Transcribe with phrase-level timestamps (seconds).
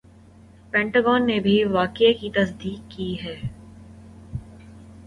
[0.73, 3.35] پینٹا gone نے بھی واقعہ کی تصدیق کی ہے